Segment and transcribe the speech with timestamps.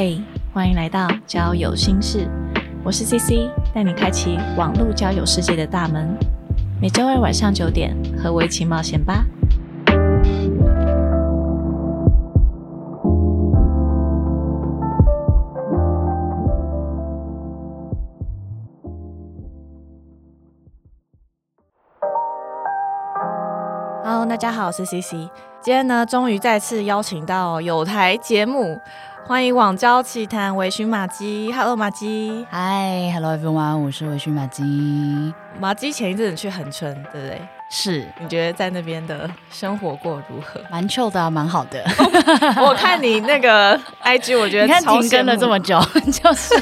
[0.00, 0.22] 嘿，
[0.54, 2.30] 欢迎来到交友心事，
[2.84, 6.16] 我是 CC，带你开启网络交友世界的大门。
[6.80, 9.24] 每周二晚上九点，和我一起冒险吧。
[24.04, 25.28] Hello，大家好，我是 CC。
[25.60, 28.78] 今天呢，终于再次邀请到有台节目，
[29.26, 31.52] 欢迎网交奇谈微醺马基。
[31.52, 32.46] Hello，马基。
[32.50, 35.34] 嗨，Hello everyone，我是微醺马基。
[35.60, 37.40] 马基前一阵子去恒春，对不对？
[37.70, 40.60] 是，你觉得在那边的生活过如何？
[40.70, 41.84] 蛮 chill 的，蛮好的。
[42.62, 45.78] 我看你那个 IG，我觉得你看超停更了这么久，
[46.10, 46.54] 就是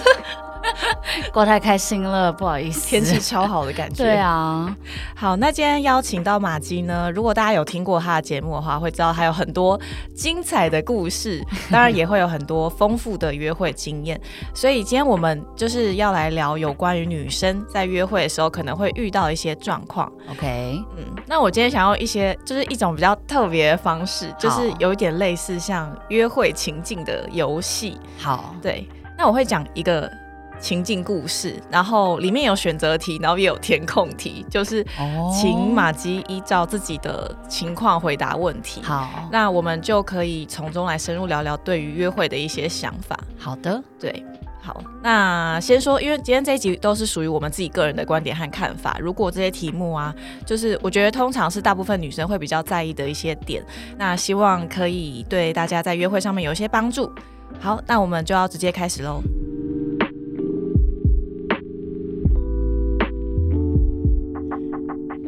[1.33, 2.89] 过太开心了，不好意思。
[2.89, 4.05] 天气超好的感觉。
[4.05, 4.75] 对，啊，
[5.15, 9.79] 好，那今天邀请到马姬呢，如果大家有听过他的节目的话，会知道他有很多
[10.15, 14.21] 精彩的故事， 当然也会有很多丰富的约会经验。
[14.55, 20.11] 所以今天我们就是要来聊有关于女生在约会的时候可能会遇到一些状况。
[20.31, 27.99] OK，嗯，那我今天想要一些，就是一种比较特别的方式，就是有一点类似像约会情境的游戏。
[28.19, 30.11] 好，对，那我会讲一个
[30.59, 38.81] 情境故事，然后里面有选择题，然后也有填空题，就是哦请马吉依照自己的情况回答问题。
[38.83, 43.19] 好，那我们就可以从中来深入聊聊对于约会的一些想法。
[43.39, 44.25] 好的，对，
[44.63, 48.97] 好，那先说，因为今天这一集都是属于我们自己个人的观点和看法。
[49.01, 53.63] 如果这些题目啊，就是我觉得通常是大部分女生会比较在意的一些点，
[53.97, 57.13] 那希望可以对大家在约会上面有一些帮助。
[57.61, 59.21] 好，那我们就要直接开始喽。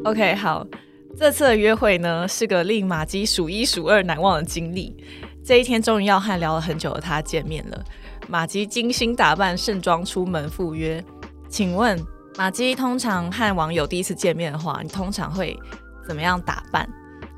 [0.09, 0.67] OK，好，
[1.19, 4.97] 这次的约会呢是个令马姬数一数二难忘的经历。
[5.45, 7.85] 这一天终于要和聊了很久的他见面了。
[8.27, 11.05] 马姬精心打扮，盛装出门赴约。
[11.51, 12.03] 请问
[12.39, 15.55] 马姬通常和网友第一次见面的话，你通常会
[16.07, 16.89] 怎么样打扮？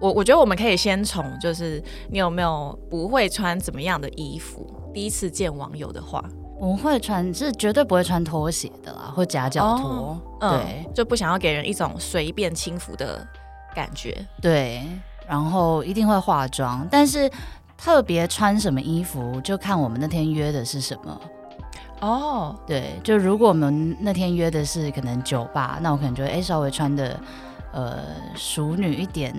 [0.00, 4.64] 我我觉得我们可以先从就是你有没有不会穿怎么样的衣服？
[4.94, 6.24] 第一次见网友的话，
[6.60, 9.88] 我会穿，是绝对不会穿拖鞋的啦，或夹脚拖。
[9.88, 13.26] 哦对嗯，就不想要给人一种随便轻浮的
[13.74, 14.14] 感觉。
[14.40, 14.86] 对，
[15.26, 17.30] 然后一定会化妆，但是
[17.76, 21.20] 特别穿什么衣服，就看我们那天约的是什么。
[22.00, 27.18] 哦，对，就如果我们那天约的是可能酒吧，那我可能就会哎、稍微穿的
[27.72, 27.98] 呃
[28.34, 29.34] 熟女一点，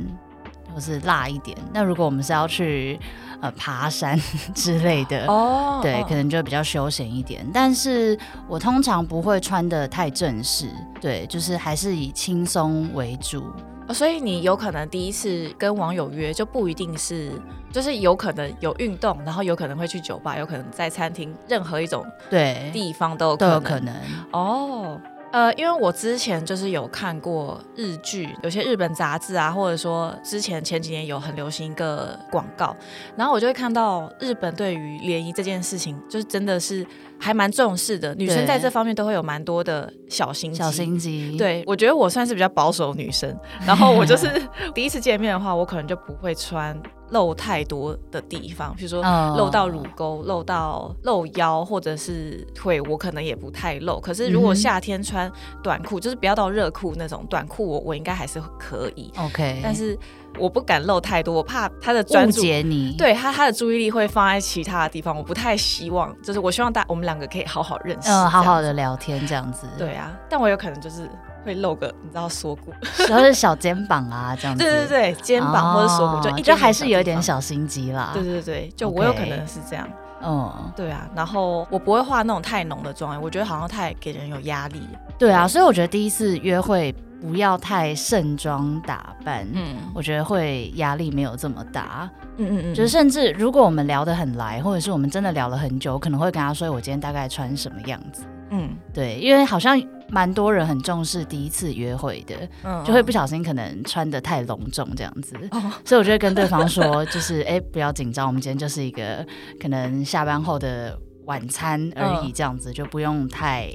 [0.73, 1.57] 或是辣一点。
[1.73, 2.99] 那如果我们是要去
[3.41, 4.19] 呃爬山
[4.55, 7.45] 之类的，哦，对，哦可能就比较休闲一点。
[7.53, 8.17] 但是
[8.47, 13.43] 我通常不会穿的太正式，对，就是还是以轻松为主。
[13.87, 17.29] 哦所以你有可能第一次跟网友约，就不一定是，
[17.73, 23.49] 就是有可能有运动，然后有可能会去酒吧，有可能在餐厅，任何一种对，地方都有可能。
[23.49, 23.95] 都有可能。
[24.31, 32.75] 哦，呃，因为我之前就是有看过日剧，有些日本杂志啊，或者说之前前几年有很流行一个广告，
[33.15, 36.85] 然后我就会看到日本对于联谊这件事情，就是真的是
[37.17, 43.33] 还蛮重视的，女生在这方面都会有蛮多的小心机小心机，，对，我觉得我算是比较保守女生，
[43.65, 44.29] 然后我就是
[44.75, 46.77] 第一次见面的话，我可能就不会穿
[47.11, 53.99] 露太多的地方，比如说嗯露到乳沟、露到露腰或者是腿，我可能也不太露。
[53.99, 59.95] 可是如果夏天穿短裤，就是不要到热裤那种短裤，我我应该还是可以，OK，但是
[60.39, 62.41] 我不敢露太多，我怕他的专注。
[62.41, 68.61] 解你，对他，他的注意力会放在其他的地方，我不太希望，就是我希望大我们两个可以好好认识，嗯，好好的。
[68.61, 71.09] 的聊天这样子，对，啊，但我有可能就是
[71.45, 72.73] 会露个你知道锁骨，
[73.07, 77.03] 然后是小肩膀啊这样子，对对对，肩膀或者锁骨就哦一点就还是有一。
[77.03, 79.87] 点小心机啦，对对对，就我有可能是这样。
[80.23, 84.87] 嗯，对啊，然后我不会化那种太浓的妆，我觉得好像太给人有压力。
[85.17, 92.07] 对啊，所以我觉得第一次约会不要太盛装打扮，嗯我觉得会压力没有这么大。
[92.37, 98.23] 嗯嗯嗯，就是甚至如果我们聊得很来，或者是我们真的聊了很久，我可能会跟他说我今天大概穿什么样子。
[98.51, 99.75] 嗯对，因为好像
[100.11, 105.35] 蛮多人很重视第一次约会的，嗯就会不小心可能穿的太隆重这样子。
[105.51, 109.25] 哦 所以我就会跟对方说，就是哎、不要紧张，我们今天就是一个
[109.59, 113.69] 可能下班后的晚餐而已，嗯这样子就不用太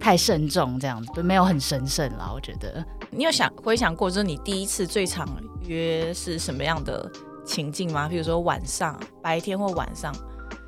[0.00, 2.84] 太慎重，这样子没有很神圣啦，我觉得。
[3.10, 5.26] 你有想回想过，就是你第一次最常
[5.66, 7.10] 约是什么样的
[7.44, 8.08] 情境吗？
[8.08, 10.12] 比如说晚上、白天或晚上，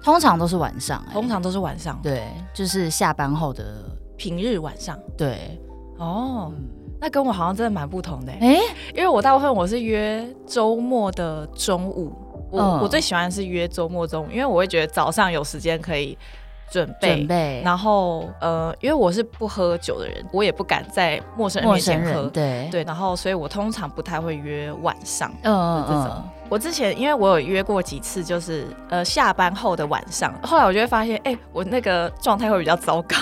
[0.03, 3.85] 通常都是晚上、哎通常都是晚上，对，就是下班后的
[4.21, 4.99] 平日晚上。
[5.17, 5.59] 对，
[5.97, 6.69] 哦，嗯。
[7.01, 8.61] 那跟我好像真的蛮不同的欸，哎、
[8.95, 12.13] 因为我大部分我是约周末的中午，
[12.51, 12.81] 我、嗯。
[12.83, 16.19] 我最喜欢是约周末中午，因为我会觉得早上有时间可以
[16.71, 17.17] 准备。
[17.17, 17.63] 准备。
[17.65, 22.29] 然后，呃，因为我是不喝酒的人，我也不敢在陌生人面前喝，。
[22.29, 25.33] 对，对，然后，所以我通常不太会约晚上。
[25.43, 33.17] 嗯嗯这种嗯，我之前因为我有约过几次，就是呃下班后的晚上，后来我就会发现，哎、我那个状态会比较糟糕，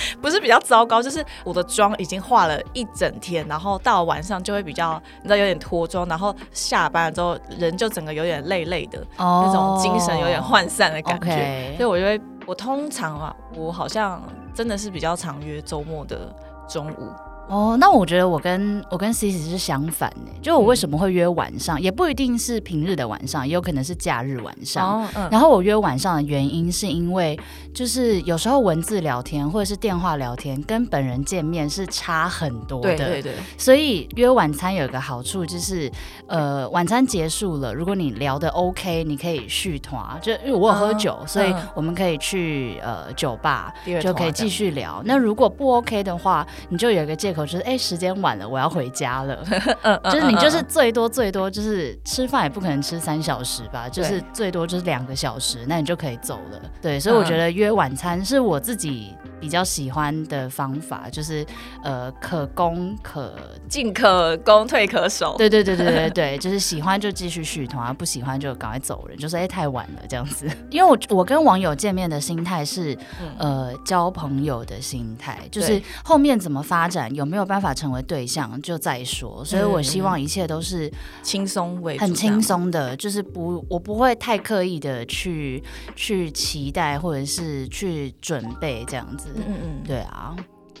[0.20, 9.44] 不是比较糟糕，就是我的妆已经化了一整天，然后到晚上就会比较你知道有点脱妆，然后下班了之后人就整个有点累累的，哦。
[9.46, 11.74] 那种精神有点涣散的感觉。
[11.76, 14.22] 所以我就会我通常啊，我好像
[14.54, 16.34] 真的是比较常约周末的
[16.68, 17.12] 中午。
[17.48, 25.02] 哦，那我觉得我跟我跟 C C 是相反的，就我为什么会约晚上，也不一定是平日的晚上，也有可能是假日晚上。
[25.02, 27.38] 哦，嗯，然后我约晚上的原因是因为，
[27.72, 32.94] 就是有时候文字聊天或者是电话聊天，跟本人见面是差很多的。
[32.94, 35.90] 对对对，所以约晚餐有一个好处就是，
[36.26, 43.72] 呃，晚餐结束了，如果你聊的 OK，你可以续团，就因为我有喝酒，嗯所以嗯我们可以去呃酒吧，
[44.02, 45.00] 就可以继续聊。
[45.06, 49.38] 那如果不 OK 的话，你就有一个借口，就是哎、时间晚了，我要回家了。
[50.10, 56.60] 就是你就是嗯最多最多就是吃饭也不可能吃三小时吧，就是最多就是两个小时，那你就可以走了。
[56.80, 61.44] 对，所以我觉得约晚餐是我自己比较喜欢的方法，就是
[61.82, 63.32] 呃可攻可。
[63.68, 65.36] 进可攻，退可守。
[65.36, 70.48] 对对对对对对，就是喜欢就继续续团，啊不喜欢就赶快走人，就是哎、太晚了这样子。
[70.70, 79.44] 因为我我跟网友见面的心态是嗯呃交朋友的心态，就是后面怎么发展，有没有办法成为对象就再说。
[79.44, 80.90] 所以我希望一切都是
[81.22, 82.42] 轻松为，很轻。
[82.42, 85.62] 松的，就是不我不会太刻意的去
[85.96, 89.28] 去期待或者是去准备这样子。
[89.34, 90.34] 嗯嗯嗯，对啊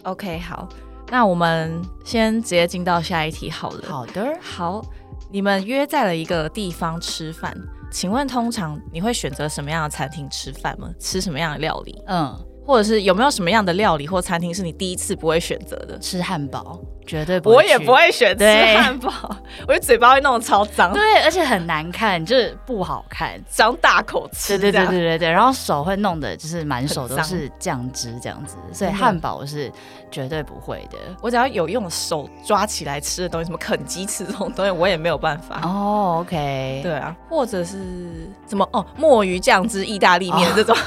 [0.04, 0.68] ，OK，好，
[1.10, 3.84] 那我们先直接进到下一题好了。
[3.88, 4.38] 好的。
[4.40, 4.82] 好，
[5.30, 7.54] 你们约在了一个地方吃饭，
[7.90, 10.88] 请问通常你会选择什么样的餐厅吃饭吗？
[10.98, 15.98] 吃什么样的料理，嗯，或者是有没有什么样的料理或餐厅是你第一次不会选择的？
[16.00, 19.10] 吃汉堡绝对不会我也不会选吃对汉堡，
[19.66, 23.42] 我的嘴巴会弄得超脏，对，而且很难看，就是不好看。
[23.50, 24.58] 张大口吃。
[24.58, 29.72] 对对对对对对，然后手会弄得就是满手都是酱汁这样子，所以汉堡我是
[30.10, 30.98] 绝对不会的。
[31.22, 35.62] 我只要有用手抓起来吃的东西，什么啃鸡翅这种东西，我也没有办法。
[35.62, 37.78] 哦，OK，对啊，或者是
[38.46, 40.76] 什么哦，墨鱼酱汁意大利面这种。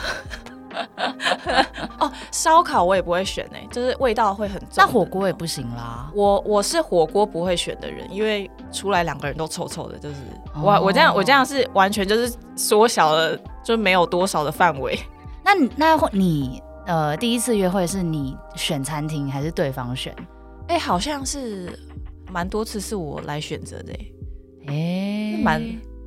[2.00, 4.70] 哦，烧烤我也不会选诶、就是味道会很重。
[4.78, 6.12] 那火锅也不行啦。
[6.16, 10.16] 我我是火锅不会选的人，因为出来两个人都臭臭的，就是
[10.54, 15.00] 哦我我这样我这样是完全就是缩小了，就没有多少的范围。
[15.44, 20.16] 那你那会你呃第一次约会是你选餐厅还是对方选？
[20.68, 21.78] 哎、好像是
[22.32, 24.14] 蛮多次是我来选择的、欸，
[24.68, 25.62] 哎、蛮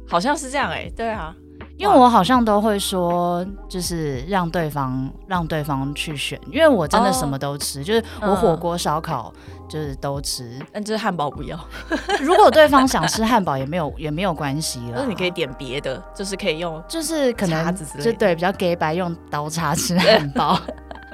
[0.08, 1.34] 好像是这样哎、对啊，
[1.76, 9.32] 因为我好像都会说，就是让对方让对方去选，因为我真的什么都吃，就是我嗯火锅、烧烤
[9.68, 10.58] 就是都吃。
[10.72, 11.58] 但就是汉堡不要，
[12.20, 15.00] 如果对方想吃汉堡，也没有也没有关系了。
[15.02, 20.58] 那你可以点别的，就是可以用就是可能就对比较 gay 白用刀叉 吃汉堡。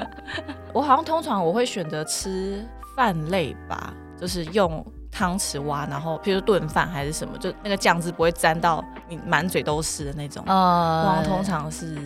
[0.73, 2.65] 我好像通常我会选择吃
[2.95, 10.43] 饭类吧，就是用汤匙挖，然后譬如炖饭还是什么，就那个酱汁不会沾到你满嘴都是的那种。
[10.47, 11.97] 我好呃像，通常是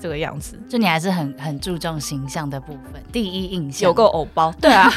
[0.00, 4.52] 这个样子，就你还是很很注重形象的部分，第一印象有够偶包。
[4.60, 4.90] 对啊，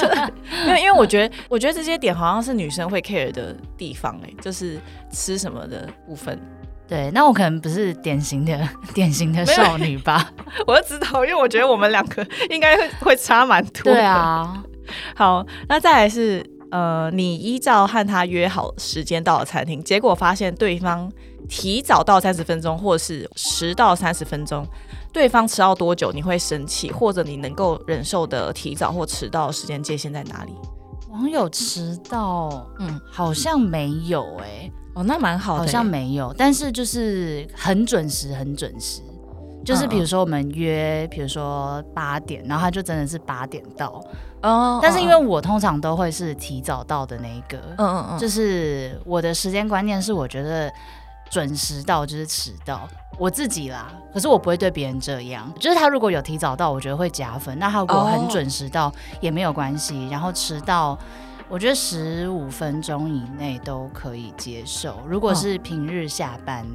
[0.66, 4.78] 因为因为我觉得我觉得这些点好像是女生会 care 的地方哎、就是
[5.10, 6.38] 吃什么的部分。
[6.86, 7.10] 对。
[7.12, 10.30] 那我可能不是典型的 典型的少女吧？
[10.66, 13.84] 我就知道，因为我觉得我们两个应该会会差蛮多。
[13.84, 14.62] 对，啊，
[15.16, 21.12] 好，那再来是呃，你依照和他约好时间到了餐厅，结果发现对方
[21.46, 24.66] 提早到三十分钟，或是迟到三十分钟，
[25.12, 30.52] 对方迟到多久你会生气，或者你能够忍受的提早或迟到时间界限在哪里？
[31.10, 39.02] 网友迟到，嗯，好像没有哎、哦，那蛮好的欸，好像没有，但是就是很准时，很准时。
[39.64, 44.02] 就是比如说我们约，比如说八点，然后他就真的是八点到。
[44.42, 50.72] 哦，但是因为嗯我通常都会是提早到的那一个，嗯嗯嗯，就是我的时间观念是，我觉得
[51.30, 52.88] 准时到就是迟到，
[53.18, 53.92] 我自己啦。
[54.12, 57.56] 可是我不会对别人这样，就是他如果有提早到，我觉得会加分。
[57.58, 60.98] 那他如果哦很准时到也没有关系，然后迟到。
[61.48, 64.98] 我觉得十五分钟以内都可以接受。
[65.06, 66.66] 如果是平日下班，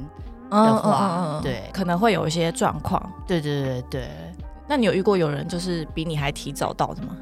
[0.50, 3.02] 的话对可能会有一些状况。
[3.26, 4.08] 对对对对，
[4.66, 7.16] 那你有遇过有人就是比你还提早到的吗？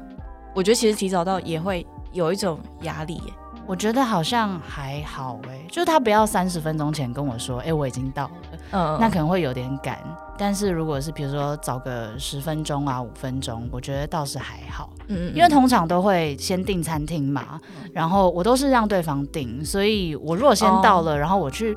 [0.55, 3.33] 我觉得其实提早到也会有一种压力耶。
[3.67, 8.31] 我觉得好像还好哎、就是他不要三十分钟前跟我说，哎、我已经到了，
[8.71, 9.99] 嗯，那可能会有点赶。
[10.37, 17.59] 但是如果是比如说早个十分钟啊、五分钟，我觉得倒是还好，嗯因为通常都会先订餐厅嘛，
[17.91, 21.75] 然后我都是让对方订，所以我如果先到了，然后我去。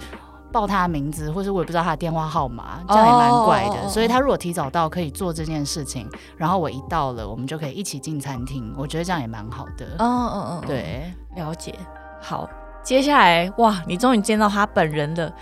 [0.50, 3.86] 报他的名字，或是我也不知道他的电话号码，这样也蛮怪的。
[3.86, 8.72] 哦所以他如果提早到，可以做这件事情，然后我一到了，我们就可以一起进餐厅。
[8.76, 9.86] 我觉得这样也蛮好的。
[9.98, 11.74] 嗯嗯嗯，对，了解。
[12.20, 12.48] 好，
[12.82, 15.32] 接下来哇，你终于见到他本人了。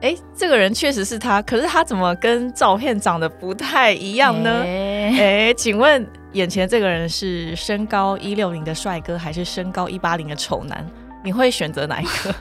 [0.00, 4.50] 哎，这个人确实是他，可是他怎么跟照片长得不太一样呢？
[4.62, 10.84] 诶哎，请问眼前这个人是身高一六零的帅哥，还是身高一八零的丑男？
[11.22, 12.34] 你会选择哪一个？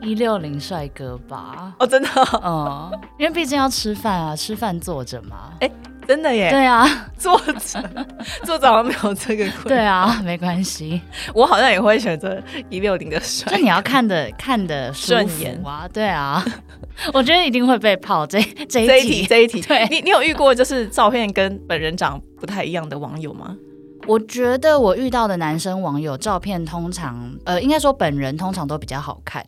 [0.00, 2.08] 一六零帅哥吧，哦，真的
[2.42, 5.52] 哦、嗯，因为毕竟要吃饭啊，吃饭坐着嘛。
[5.60, 5.70] 哎
[6.08, 6.50] 真的耶！
[6.50, 6.84] 对啊，
[7.16, 7.90] 坐着，
[8.42, 9.68] 坐着好像没有这个困。
[9.68, 11.00] 对，啊，没关系，
[11.32, 13.62] 我好像也会选择一六零的帅就。
[13.62, 16.44] 你要看的看的顺眼服啊，对啊，
[17.14, 19.26] 我觉得一定会被泡这这这一题，一题。
[19.26, 23.54] 这一题，对你你有遇过就是照片跟本人长不太一样的网友吗？
[24.08, 29.46] 我觉得我遇到的男生网友照片通常，呃，应该说本人通常都比较好看，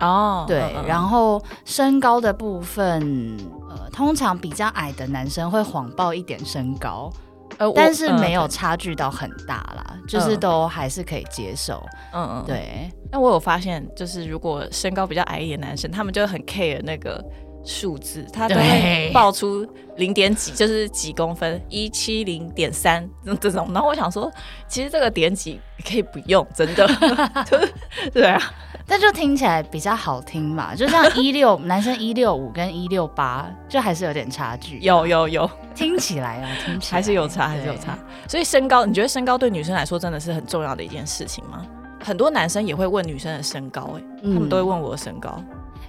[0.00, 3.36] 哦对，然后身高的部分，
[3.68, 7.10] 呃，通常比较矮的男生会谎报一点身高，
[7.58, 11.84] 呃但是没，有差距到很大啦，就是嗯都还是可以接受。
[12.12, 12.44] 嗯嗯，嗯。
[12.46, 17.24] 对，那我有发现，就是如果身高比较矮一点男生，他们就很 care 那个
[17.68, 23.06] 数字，他都会对报出零点几，就是几公分，一七零点三
[23.38, 23.68] 这种。
[23.74, 24.32] 然后我想说，
[24.66, 26.86] 其实这个点几可以不用，真的，
[27.44, 27.74] 就是
[28.10, 28.40] 对啊，
[28.86, 34.78] 但就听起来比较好听嘛，就像一六 男生一六五跟一六八，就还是有点差距。
[34.78, 37.98] 有有有，听起来啊， 听起来还是有差，还是有差。
[38.26, 41.66] 所以身高，你觉得身高对女生来说真的是很重要的一件事情吗？
[42.02, 45.42] 很多男生也会问女生的身高、哎、嗯他们都会问我的身高。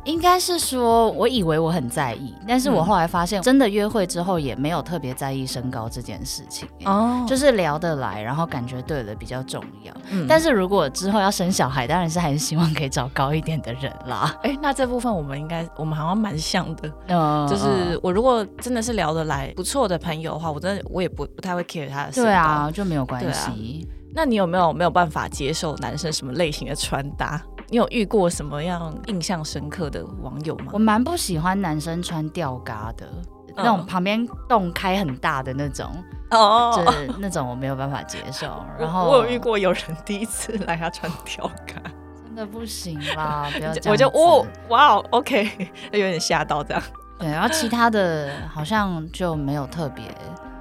[0.05, 9.93] 应该是说，我以为我很在意，但是我后来发现，真的约会之后也没有特别在意身高这件事情、欸哦就是聊得来，然后感觉对了比较重要。
[10.09, 14.35] 嗯但是如果之后要生小孩，当然是还是希望可以找高一点的人啦。
[14.43, 16.91] 哎、那这部分我们应该，我们好像蛮像的。
[17.07, 22.29] 嗯就是我如果真的是聊得来不错的朋友的话，我真的我也不不太会 care 他的身高。
[22.29, 23.87] 对啊，就没有关系。
[24.11, 27.39] 那你有没有没有办法接受男生什么类型的穿搭？
[27.69, 30.79] 你有遇过什么样印象深刻的网友吗我？
[30.79, 33.07] 蛮不喜欢男生穿吊嘎的。
[33.55, 35.91] 那种旁边洞开很大的那种，
[36.31, 38.47] 哦就是那种我没有办法接受。
[38.79, 41.81] 然后我有遇过有人第一次来他穿吊嘎，
[42.25, 45.45] 真的不行吧，不要这样我就哦哇哦，OK，
[45.91, 46.81] 有点吓到这样。
[47.17, 50.05] 对，然后其他的好像就没有特别，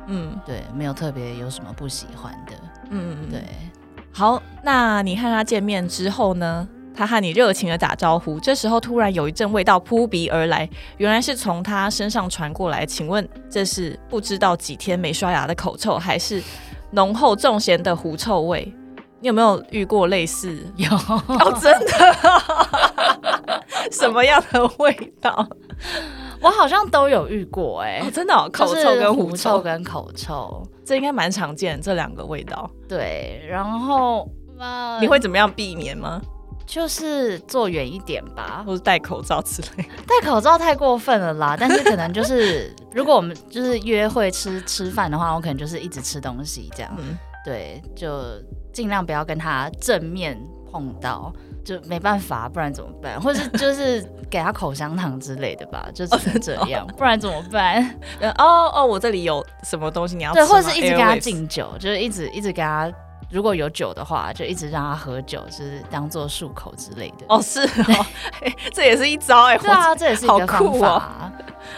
[0.09, 2.53] 嗯对，没有特别有什么不喜欢的，
[2.91, 3.45] 嗯，对。
[4.11, 6.67] 好，那你和他见面之后呢？
[6.99, 12.85] 他和你热情的打招呼，这时候突然有一阵味道扑鼻而来，原来是从他身上传过来。
[12.85, 16.43] 请问这是不知道几天没刷牙的口臭，还是
[16.91, 18.75] 浓厚重咸的狐臭味？
[19.21, 20.59] 你有没有遇过类似？
[20.75, 23.63] 有， 哦，真的？
[23.93, 25.49] 什么样的味道？
[26.43, 34.29] 我好像都有遇过、哎、哦，真的、哦，口臭跟狐狐臭，跟口臭，这应该蛮常见，这两个味道，对，然后
[34.59, 36.21] 呃，你会怎么样避免吗？
[36.69, 39.89] 就是坐远一点吧，或是戴口罩之类？
[40.07, 41.57] 戴口罩太过分了啦。
[41.59, 48.23] 但是可能就是， 如果我们就是约会吃吃饭的话，我可能就是一直吃东西这样，嗯，对，就
[48.71, 50.39] 尽量不要跟他正面
[50.71, 51.33] 碰到。
[51.65, 53.21] 就没办法，不然怎么办？
[53.21, 57.83] 或是就是给他口香糖之类的吧， 就只能这样，不然怎么办？
[58.21, 62.91] 呃哦哦，我这里有什么东西你要吃对，或者是一直跟他敬酒，就是一直一直给他，
[63.31, 67.27] 如果有酒的话，就一直让他喝酒，就是当做漱口之类的。
[67.29, 68.07] 哦，是哦，
[68.41, 71.33] 嘿 这也是一招哎、对啊，这也是一好个酷哦方法啊。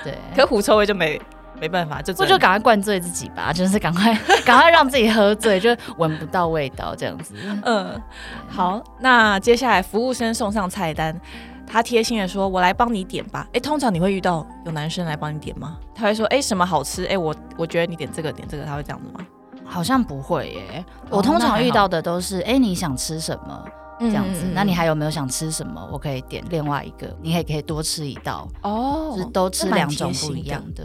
[0.04, 1.20] 对，可狐臭味就没
[1.60, 4.14] 没办法，就就赶快灌醉自己吧， 就是赶快
[4.46, 7.34] 赶快让自己喝醉，就闻不到味道这样子。
[7.64, 8.00] 嗯，
[8.48, 11.20] 好，那接下来服务生送上菜单，
[11.66, 15.76] 他贴心的说：“我来帮你点吧。”哎，通常你会遇到有男生来帮你点吗？
[15.94, 17.04] 他会说：“哎，什么好吃？
[17.06, 19.26] 哎，我我觉得你点这个点这个，他会这样子吗？
[19.70, 23.64] 好像不会耶，哦我通常遇到的都是，哎、你想吃什么
[24.00, 24.42] 这样子？
[24.44, 25.88] 嗯那你还有没有想吃什么？
[25.92, 30.84] 我可以点另外一个，你也可以多吃一道，哦就是都吃两种不一样的。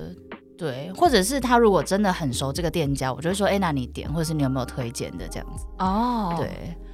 [0.58, 5.66] 对，或者是他如果真的很熟这个店家，我就会说，哎、那你点，或者是你有没有推荐的这样子？
[5.80, 6.34] 哦。
[6.38, 6.50] 对，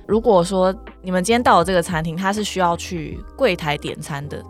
[0.07, 4.43] 如果说你们今天到了这个餐厅，他是需要去柜台点餐的，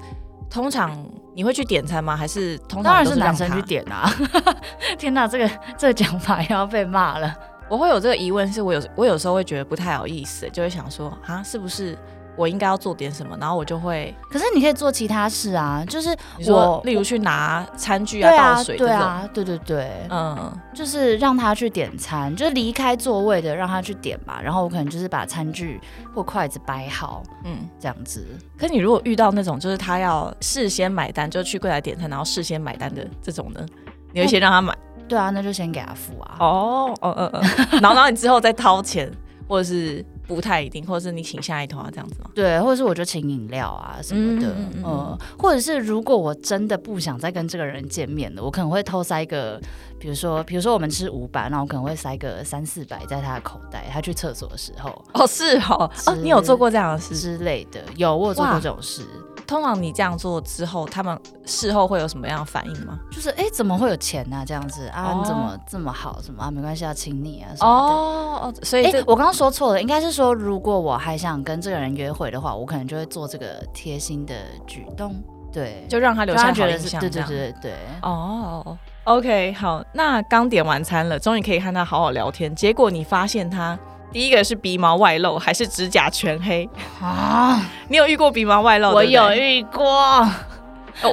[0.50, 2.16] 通常你会去点餐吗？
[2.16, 3.62] 还是通常当然都是男生去？
[3.62, 4.12] 点啊！
[4.98, 7.34] 天哪，这个这个讲法又要被骂了。
[7.70, 11.98] 我会有这个疑问，是我有我有时候会觉得不太好意思，就会想说啊，是不是
[12.36, 13.38] 我应该要做点什么？
[13.40, 16.16] 然后我就会，可是你可以做其他事啊，就是
[16.48, 25.80] 我例如去拿餐具啊、啊倒水对啊，对对对，嗯，就是让他去点餐，就是离开座位的让他去点吧，然后我可能就是把餐具
[26.14, 27.58] 或筷子摆好，嗯。
[27.80, 28.24] 这样子。
[28.60, 33.66] 可你如果遇到那种就是他要事先买单，就去柜台点餐，然后事先买单的这种呢，
[34.14, 34.76] 你会先让他买？
[35.08, 36.36] 对啊，那就先给他付啊。
[36.40, 37.42] 哦哦哦哦，
[37.82, 39.12] 然后然后你之后再掏钱，
[39.48, 42.30] 或者是不太一定，或者是你请下一团这样子吗？
[42.34, 49.60] 对，或者是我就请饮料啊什么的，嗯嗯嗯嗯呃，或者是如果我真的不想再跟这个人见面了，我可能会偷塞个，
[50.00, 57.16] 比如说，比如说我们吃五百，那我可能会塞个三四百在他的口袋，他去厕所的时候哦，是哦，哦，你有做过这样的事？
[57.18, 57.82] 之类的。
[57.98, 59.04] 有，我有做过这种事，
[59.52, 62.98] 通常你这样做之后，他们事后会有什么样的反应吗？
[63.12, 66.22] 就是哎、诶怎么会有钱呢、这样子啊，哦你怎么这么好？
[66.22, 67.94] 什么啊，没关系，要请你啊什么的。
[67.94, 74.34] 哦哦，所以我刚刚说错了，应该是说，如果我还想跟这个人约会的话，我可能就会做这个贴心的
[74.66, 75.14] 举动，
[75.52, 77.74] 对，就让他留下好印象，对对对对。
[78.04, 82.56] 哦，OK，好，那刚点完餐了，终于可以和他好好聊天。
[82.56, 83.78] 结果你发现他
[84.12, 86.70] 第一个是鼻毛外露，还是指甲全黑？
[87.02, 88.92] 啊，你有遇过鼻毛外露？
[88.92, 90.28] 我有遇过，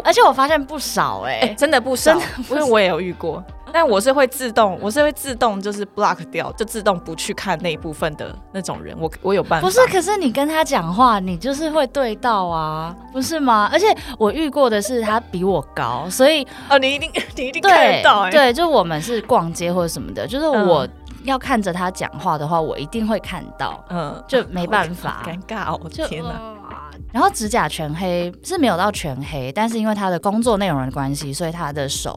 [0.04, 3.42] 而且我发现不少哎、哎、真的不少，真的因为我也有遇过。
[3.70, 8.96] 但我是会自动，我是会自动就是 block 掉，就自动不去看那一部分的那种人。
[8.98, 13.68] 我我有办法，不是，可是你跟他讲话，你就是会对到啊，不是吗？
[13.70, 20.88] 而且我遇过的是他比我高，所以哦，你一定 你一定看对得到哎、对，就我们是逛街或者什么的，就是嗯我
[21.24, 26.30] 要看着他讲话的话，我一定会看到，嗯，就没办法 尴尬哦，我就天哪！
[26.30, 26.58] 呃
[27.10, 32.14] 然后指甲全黑是没有到全黑，但是因为他的工作内容的关系，所以他的手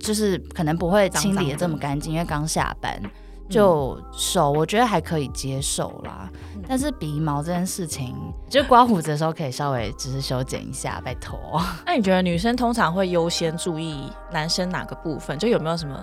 [0.00, 3.00] 就是可能不会清理的这么干净，因为刚下班。
[3.48, 8.16] 就手，我觉得还可以接受啦，嗯但是鼻毛这件事情，
[8.48, 11.38] 就刮胡子的时候可以稍微只是修剪一下，拜托。
[11.84, 15.38] 那你觉得女生通常会优先注意男生哪个部分？
[15.38, 15.94] 就有没有什么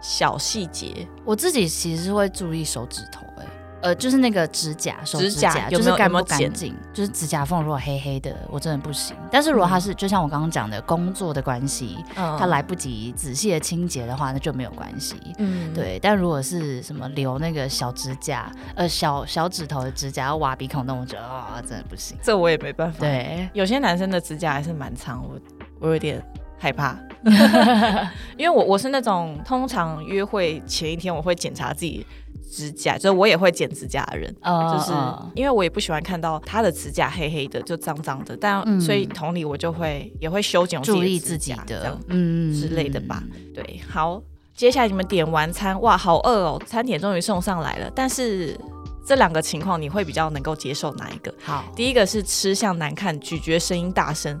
[0.00, 1.06] 小细节？
[1.24, 3.46] 我自己其实是会注意手指头、欸，
[3.80, 9.16] 呃，就是那个指甲，手指指甲就是干不干净，就是指甲缝如果黑黑的，我真的不行。
[9.30, 15.14] 但是如果它是、就像我刚刚讲的工作的关系，嗯他，来不及仔细的清洁的话，那就没有关系。
[15.38, 22.16] 嗯，对，但如果是什么留那个小指甲，呃，小小指头的指甲要挖鼻孔那，我觉得啊、真的不行。
[22.20, 25.38] 这我也没办法。，对，有些男生的指甲还是蛮长，我
[25.78, 26.20] 我有点
[26.58, 26.98] 害怕，
[28.36, 32.04] 因为我我是那种通常约会前一天我会检查自己
[32.50, 34.34] 指甲，就是我也会剪指甲的人。
[34.42, 34.92] 呃就是
[35.34, 43.22] 因为我也不喜欢看到他的指甲黑黑的，就脏脏的，但、嗯所以同理我就会也会修剪我注意自己的嗯之类的吧。
[43.54, 44.20] 对，好，
[44.54, 47.90] 接下来你们点完餐，哇，好饿哦，餐点终于送上来了。
[47.94, 48.58] 但是
[49.06, 51.32] 这两个情况，你会比较能够接受哪一个？
[51.42, 54.38] 好，第一个是吃相难看，咀嚼声音大声，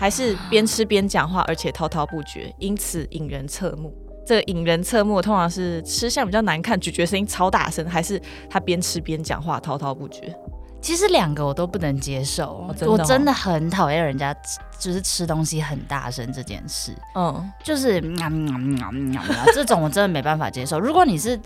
[0.00, 3.92] 还是边吃边讲话，而且滔滔不绝，因此引人侧目。
[4.26, 10.34] 这个引人侧目通常是吃相比较难看，咀嚼声音超大声，还是他边吃边讲话，滔滔不绝？
[10.80, 20.80] 其实两个我都不能接受，哦真哦我真的很讨厌人家吃就是吃东西很大声这件事，嗯，就是喵喵喵喵喵这种我真的没办法接受。
[20.80, 21.38] 如果你是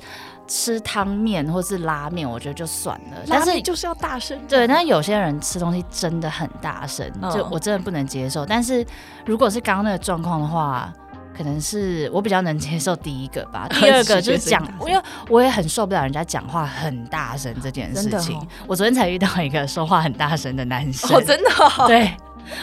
[0.46, 4.38] 吃汤面或是拉面，我觉得就算了，但是就是要大声。
[4.46, 8.46] 对，但有些人吃东西真的很大声，嗯就我真的不能接受。
[8.46, 8.86] 但是
[9.26, 10.92] 如果是刚刚那个状况的话，
[11.36, 13.66] 可能是我比较能接受第一个吧。
[13.80, 18.40] 第二个就是讲因为我也很受不了人家讲话很大声这件事情。
[18.66, 22.10] 我昨天才遇到一个说话很大声的男生，哦，真的、哦，对。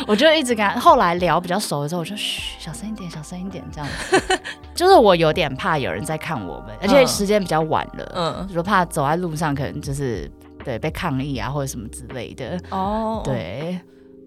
[0.06, 4.40] 我就一直跟他，后来聊比较熟了之后，我就嘘，小声一点，小声一点，这样子。
[4.76, 10.32] 就是我有点怕有人在看我们，而且嗯时间比较晚了，嗯，就怕走在路上可能就是
[10.64, 12.60] 对被抗议啊或者什么之类的。
[12.70, 13.24] 哦，。
[13.26, 13.82] 对，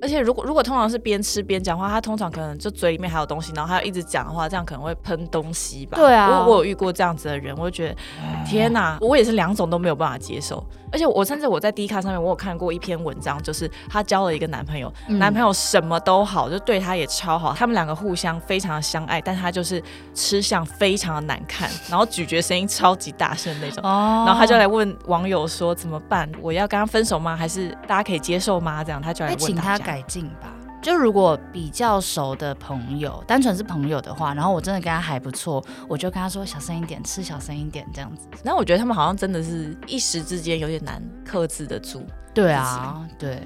[0.04, 5.96] 而且如果如果通常是边吃边讲话，他通常可能就嘴里面还有东西，然后他要一直讲的话，这样可能会喷东西吧。
[5.96, 7.96] 对啊我我有遇过这样子的人，我就觉得
[8.44, 10.62] 天哪，我也是两种都没有办法接受。
[10.94, 19.82] 而且我甚至我在 D 卡上面我有看过一篇文章，就是她交了一个男朋友，嗯男朋友什么都好，就对她也超好，他们两个互相非常的相爱，但她就是
[20.14, 23.82] 吃相非常的难看，然后咀嚼声音超级大声那种。
[23.82, 26.30] 哦然后她就来问网友说怎么办？
[26.40, 27.34] 我要跟他分手吗？
[27.34, 28.84] 还是大家可以接受吗？
[28.84, 29.78] 这样她就来问大家。
[29.78, 30.54] 他改进吧。
[30.84, 38.28] 就如果比较熟的朋友，单纯是朋友的话，然后我真的跟他还不错，我就跟他说小声一点，吃小声一点这样子。
[38.44, 42.04] 然后我觉得他们好像真的是一时之间有点难克制得住。
[42.34, 43.42] 对啊，对，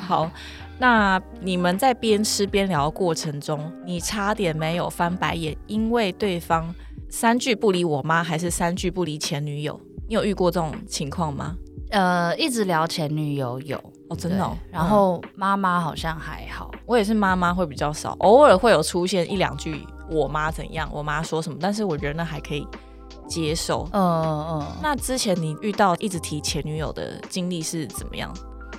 [0.00, 0.28] 好，
[0.80, 6.74] 那你们在边吃边聊的过程中，你差点没有翻白眼，因为对方
[7.08, 9.80] 三句不离我妈，还是三句不离前女友？
[10.08, 11.54] 你有遇过这种情况吗？
[11.90, 14.56] 呃，一直聊前女友有，哦，真的、哦。
[14.70, 22.66] 然后妈妈好像还好，我也是妈妈会比较少，偶尔会有出现一两句我妈怎样，我妈说什么，但是我觉得那还可以
[23.26, 23.88] 接受。
[23.92, 24.66] 嗯嗯。
[24.82, 28.32] 那之前你遇到一直提前女友的经历是怎么样？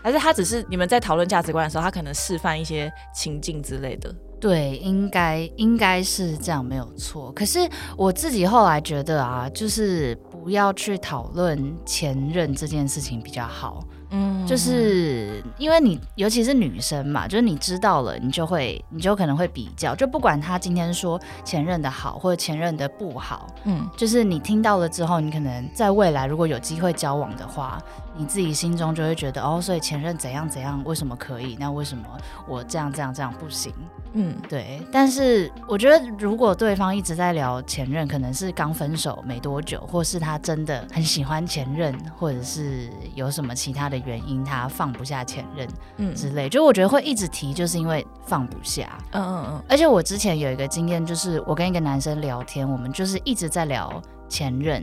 [0.04, 4.14] 还是他只是你们在讨论价值观的时候，他可能示范一些情境之类的？
[4.40, 7.32] 对，应该应该是这样，没有错。
[7.32, 13.84] 可是我自己后来觉得啊，就是不要去讨论前任这件事情比较好。
[14.10, 23.90] 嗯，就是因为你，尤其是女生嘛，就是你知道了，你就会，你就可能会比较，就不管他今天说前任的好或者前任的不好，嗯。
[23.98, 27.82] 就是你听到了之后，你可能在未来如果有机会交往的话，
[28.18, 31.58] 你自己心中就会觉得，哦，所以前任怎样怎样，为什么可以？
[31.60, 32.06] 那为什么
[32.48, 33.74] 我这样这样这样不行？
[34.18, 48.98] 嗯对，但是我觉得，如果对方一直在聊前任，可能是刚分手没多久，或是他真的很喜欢前任，或者是有什么其他的原因，他放不下前任嗯之类，就我觉得会一直提，就是因为放不下。
[49.12, 54.82] 嗯嗯嗯，而且我之前有一个经验，就是我跟一个男生聊天，我们就是一直在聊前任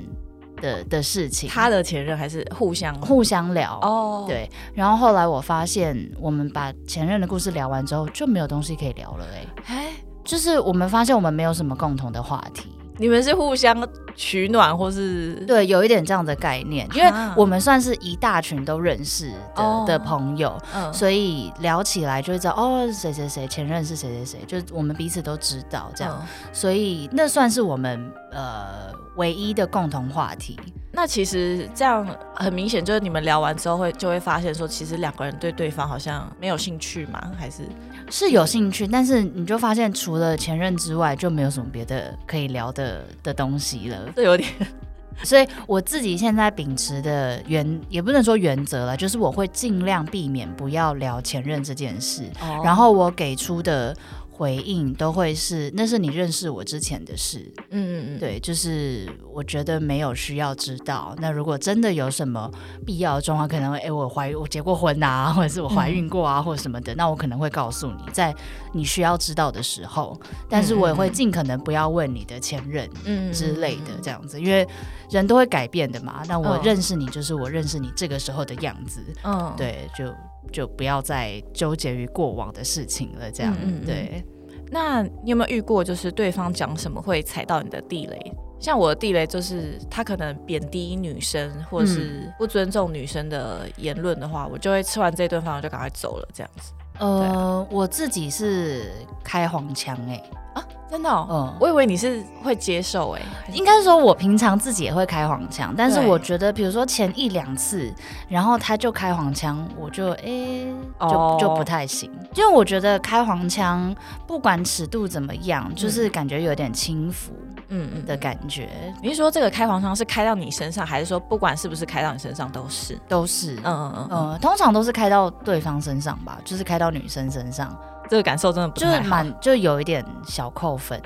[0.62, 2.94] 的的事情，他的前任还是互相？
[3.03, 3.79] 互相聊。
[3.83, 9.48] 哦，对，然后后来我发现，我们把前任的故事聊完之后，就没有东西可以聊了、欸。
[9.66, 9.92] 哎，
[10.25, 19.85] 就是我们发现我们没有什么共同的话题，你们是互相取暖，或是对，有一点这样的概念，因为啊我们算是一大群都认识的、哦。
[19.87, 20.92] 的朋友，嗯。
[20.92, 26.28] 所以聊起来就会知道哦，谁谁谁前任是谁谁谁，就是我们彼此都知道这样，嗯。
[26.52, 30.59] 所以那算是我们呃唯一的共同话题。
[30.94, 37.62] 那其实这样很明显，就是你们聊完之后会就会发现说，其实两个人对对方好像没有兴趣嘛，还是
[38.11, 44.12] 是有兴趣，但是你就发现除了前任之外，就没有什么别的可以聊的的东西了。
[44.14, 44.48] 这有点。
[45.24, 52.61] 所以我自己现在秉持的原也不能说原则了，就是我会尽量避免不要聊前任这件事，哦。
[52.64, 53.94] 然后我给出的
[54.35, 61.14] 回应都会是那是你认识我之前的事，嗯嗯嗯，对，就是我觉得没有需要知道。
[61.18, 62.51] 那如果真的有什么
[62.85, 68.35] 必要的状况，可能会哎我怀我结过婚啊，或者是我怀孕过啊，或者什么的，那我可能会告诉你，在
[68.73, 70.18] 你需要知道的时候，
[70.49, 72.88] 但是我也会尽可能不要问你的前任。
[73.05, 74.66] 嗯之类的，这样子，因为
[75.11, 76.23] 人都会改变的嘛。
[76.27, 76.62] 那我嗯。
[76.62, 80.05] 认识你，就是我认识你这个时候的样子，嗯，对，就
[80.50, 84.24] 就不要再纠结于过往的事情了，这样，嗯对。
[84.70, 88.33] 那你有没有遇过，就是对方讲什么会踩到你的地雷？
[88.59, 96.72] 像我的地雷就是他可能贬低女生，或者是不尊重女生的言论的话，我就会吃完这顿饭我就赶快走了，这样子。
[96.98, 98.92] 呃，我自己是
[99.24, 100.22] 开黄腔哎、
[100.55, 103.57] 啊，真的、哦，嗯，我以为你是会接受哎、还是？
[103.57, 107.90] 应该是说，我平常自己也会开黄腔，但是我觉得，比如说前一两次，
[108.28, 110.66] 然后他就开黄腔，我就哎、
[111.00, 111.38] 就、哦。
[111.40, 113.94] 就不太行，因为我觉得开黄腔
[114.26, 117.33] 不管尺度怎么样，就是感觉有点轻浮
[117.68, 118.68] 嗯嗯的感觉，
[119.02, 123.00] 你是说这个开黄腔是开到你身上，还是说不管是不是开到你身上都是？
[123.09, 127.74] 都是，嗯嗯嗯，呃，通常都是开到对方身上吧，就是开到女生身上，
[128.09, 129.01] 这个感受真的不就是。
[129.03, 131.01] 蛮就有一点小扣分。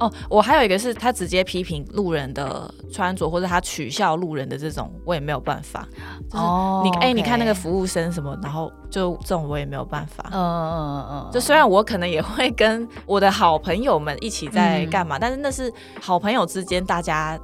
[0.00, 5.86] 哦，我还有一个是他直接批评路人的穿着，或者他取笑路人的这种，我也没有办法。
[6.28, 10.24] 就是哦你哎、你看那个服务生什么，然后就这种我也没有办法。
[10.32, 17.38] 嗯嗯嗯嗯，就虽然我可能也会跟我的好朋友们一起在嗯干嘛，但是那是好朋友之间，大家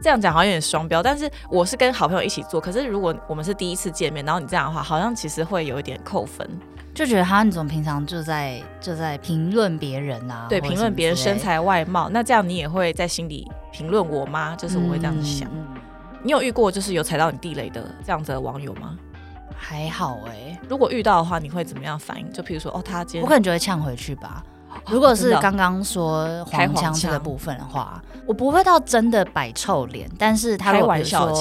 [0.00, 1.02] 这样讲好像有点双标。
[1.02, 6.48] 但是我是跟好朋友一起做，可是如果我们是第一次见面，然后你这样的话，好像其实会有一点扣分。
[6.94, 14.54] 就觉得他你怎么平常就在就在评论别人啊，对，评论别人身材外貌，那这样你也会在心里评论我吗？
[14.56, 15.50] 就是我会这样子想。
[16.22, 18.96] 你有遇过就是有踩到你地雷的这样子的网友吗？
[19.56, 22.32] 还好哎、如果遇到的话，你会怎么样反应？
[22.32, 24.42] 就譬如说，哦，他今天我可能就会呛回去吧。
[24.88, 31.34] 如果是刚刚说黄黄腔这个部分的话，我不会到真的摆臭脸，但是他开玩笑的，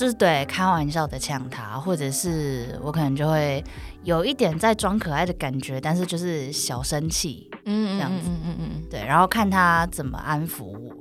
[0.00, 3.62] 就是对开玩笑的呛他，或者是我可能就会
[4.02, 8.30] 有一点在装可爱的感觉，但是就是小生气，嗯这样子。
[8.30, 8.70] 嗯嗯嗯。
[8.76, 10.94] 嗯对，然后看他怎么安抚我，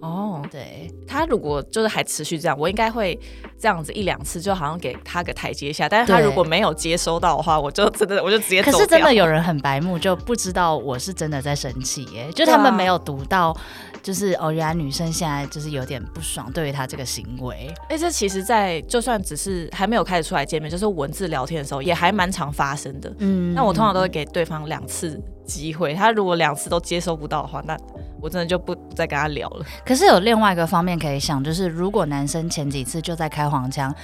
[0.00, 0.10] 嗯。
[0.10, 3.16] 哦，对，他如果就是还持续这样，我应该会
[3.56, 5.88] 这样子一两次，就好像给他个台阶下。
[5.88, 13.56] 但是他如果没有接收到的话，我就真的我就直接走可是真的有人很白目，就不知道我是真的在生气耶，就他们没有读到，
[14.02, 23.14] 就是哦，原来女生现在就是有点不爽对于他这个行为，哎、这其实在，就算只是还没有开始出来见面，就是文字聊天的时候，也还蛮常发生的。
[23.18, 27.76] 嗯，那我通常都会给对方两次机会，他如果两次都接收不到的话，那
[28.20, 29.64] 我真的就不不再跟他聊了。
[29.86, 33.94] 可是有另外一个方面可以想，就是如果男生前几次就在开黄腔，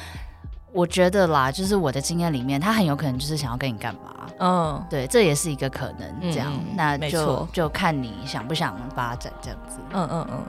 [0.78, 4.00] 我觉得啦，就是我的经验里面，他很有可能就是想要跟你干嘛。
[4.38, 6.32] 嗯，对，这也是一个可能。
[6.32, 9.80] 这样，嗯那就没错就看你想不想发展这样子。
[9.92, 10.44] 嗯嗯嗯，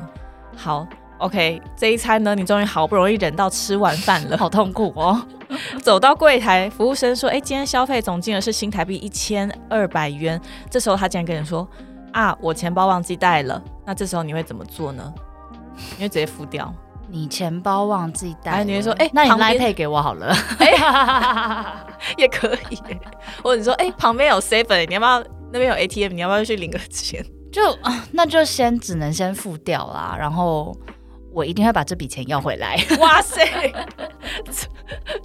[0.56, 0.86] 好
[1.18, 5.20] ，OK，这一餐呢，你终于好不容易忍到吃完饭了， 好痛苦哦。
[5.82, 10.40] 走到柜台，服务生说：“哎、今天消费总金额是新台币一千二百元。”
[10.70, 11.68] 这时候他竟然跟你说
[12.14, 15.12] ：“啊，我钱包忘记带了。”那这时候你会怎么做呢？
[15.98, 16.72] 你会直接付掉？
[17.12, 20.34] 你钱包忘记带了，哎你会说哎那你来配给我好了。
[20.60, 21.76] 哎
[22.18, 22.78] 也可以，
[23.44, 25.24] 或者你说：“哎、旁边有 seven，你要不要？
[25.52, 30.74] 那边有 ATM，你要不要去领个钱就啊那就先只能先付掉啦，然后
[31.34, 32.78] 我一定会把这笔钱要回来。
[33.02, 33.44] ”哇塞，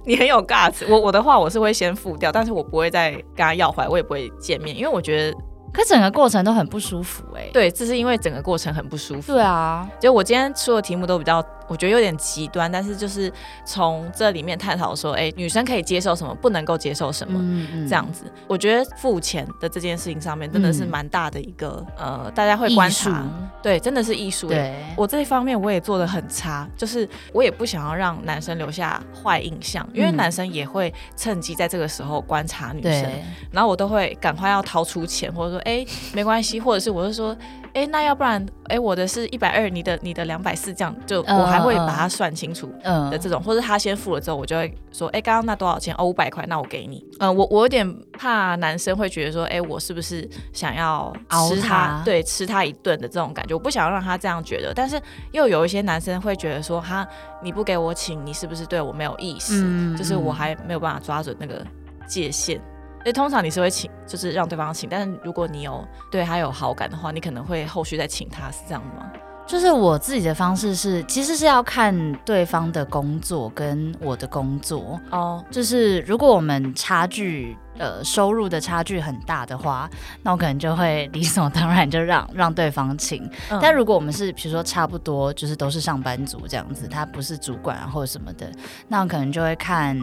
[0.05, 0.85] 你很有 guts。
[0.89, 5.37] 我我的话，我是会先付掉，但是我不会再跟他要回来，我也不会见面，因为我觉得
[5.73, 9.33] 可整个过程都很不舒服哎、对，这是因为整个过程很不舒服。
[9.33, 13.31] 对啊，就我今天出的题目都比较，我觉得有点极端，但是就是
[13.63, 17.39] 从这里面探讨说，哎、女生可以接受什么，不能够接受什么。
[17.39, 20.95] 嗯嗯这样子，我觉得付钱的这件事情上面真的是嗯。
[20.95, 23.21] 蛮大的一个、呃，大家会观察，
[23.61, 33.11] 对，真的是艺术。，对，我这一方面我也做的很差，就是我也不想要让男生留下坏印象，因为嗯男生也会趁机在这个时候观察女生，
[33.51, 37.35] 然后我都会赶快要掏出钱，或者说，哎、没关系，或者是我就说，
[37.73, 41.37] 哎、那要不然，哎、我的是一百二，你的你的两百四，这样就嗯。
[41.37, 45.93] 我还会嗯把它算清楚嗯的这种，或者他先付了之后，我就会说，哎、刚刚那多少钱？
[45.97, 47.05] 哦，五百块，那我给你。
[47.19, 51.13] 嗯、我我有点怕男生会觉得说，哎、我是不是想要
[51.49, 57.07] 吃他他对，吃他一顿的这种感觉，我不想要让他这样觉得，但是又有一些男生会觉得说，哈，
[57.41, 59.61] 你不给我请，你是不是对我没有意思？
[59.65, 61.65] 嗯就是我嗯还没有办法抓准那个
[62.07, 62.59] 界限。
[63.03, 69.11] 所以通常你是会请，就是让对方请，但是如果你有对他有好感的话，你可能会后续再请他，是这样吗？
[69.47, 74.99] 就是我自己的方式是，其实是要看对方的工作跟我的工作。
[75.11, 79.89] 哦，就是如果我们差距呃收入的差距很大的话，
[80.23, 83.23] 那我可能就会 理所当然就让让对方请。
[83.51, 88.51] 嗯但如果我们是比如说差不多就是都是上班族这样子，他不是主管啊或者什么的，
[88.87, 89.97] 那我可能就会看。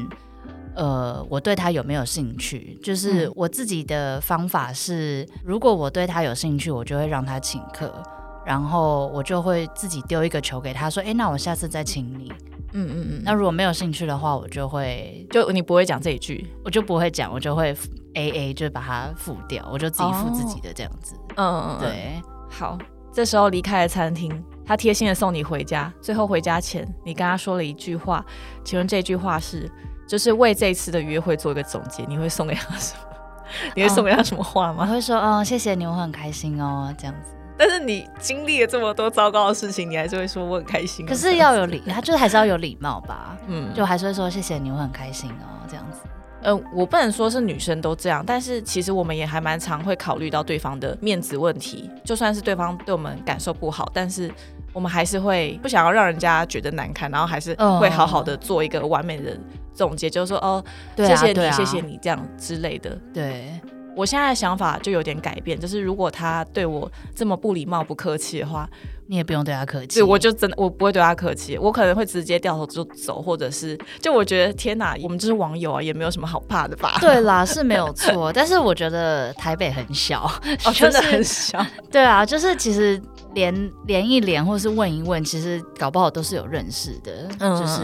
[0.74, 2.78] 呃，我对他有没有兴趣？
[2.82, 8.02] 就是嗯我自己的方法是，如果我对他有兴趣，我就会让他请客，
[8.44, 12.32] 然后我就会自己丢一个球给他，说：“哎、那我下次再请你。
[12.74, 17.76] 嗯嗯嗯，那如果没有兴趣的话，我就会就你不会讲这一句，我就不会讲，我就会
[18.14, 21.14] A A，就把它付掉，我就自己付自己的这样子。
[21.36, 22.78] 嗯嗯嗯，对，好，
[23.12, 25.92] 这时候离开了餐厅，他贴心的送你回家。
[26.00, 28.24] 最后回家前，你跟他说了一句话，
[28.64, 29.70] 请问这句话是，
[30.08, 33.00] 就是为这次的约会做一个总结，你会送给他什么？
[33.76, 34.86] 你会送给他什么话吗？
[34.88, 37.34] 我会说，嗯，谢谢你，我很开心哦，这样子。
[37.56, 41.08] 但是你经历了这么多糟糕的事情，你还是会说我很开心哦。
[41.08, 45.98] 可是要有礼，他就是还是要有礼貌吧，嗯，就还是会说谢谢你，我很开心哦，这样子。
[46.42, 51.88] 呃，我不能说是女生都这样，但是其实我们也还蛮常会考虑到对方的面子问题。
[52.04, 54.28] 就算是对方对我们感受不好，但是
[54.72, 59.38] 我们还是会不想要让人家觉得难堪，然后还是嗯会好好的做一个完美的
[59.72, 60.64] 总结，就是说哦，
[60.96, 61.80] 谢谢你，谢谢。
[61.80, 62.98] 你这样之类的。
[63.14, 63.52] 对，
[63.94, 68.68] 我现在的想法就有点改变，就是如果他对我这么不礼貌、不客气的话，
[69.12, 70.00] 你也不用对他客气。
[70.00, 76.96] 对我就真的我不会对他客气，我可能会直接掉头就走，或者是就我觉得天哪，我们就是网友啊，也没有什么好怕的吧？
[76.98, 80.24] 对啦，是没有错，但是我觉得台北很小，
[80.64, 81.62] 哦，就真的很小。
[81.90, 82.98] 对啊，就是其实
[83.34, 87.28] 连连一连或是问一问，其实搞不好都是有认识的。
[87.38, 87.82] 就是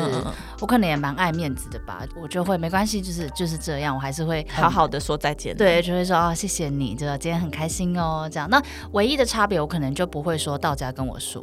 [0.60, 5.54] 我可能也蛮爱面子的吧，我就会没关系，就是就是这样，我还是会好好的说再见。
[5.54, 8.48] 对，就会说啊、谢谢你，这个今天很开心哦，这样。
[8.48, 8.62] 那
[8.92, 11.42] 唯一的差别，我可能就不会说到家跟我说，